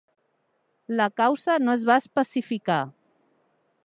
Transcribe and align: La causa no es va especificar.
La 1.01 1.05
causa 1.21 1.57
no 1.65 1.75
es 1.79 1.85
va 1.91 1.99
especificar. 2.05 2.79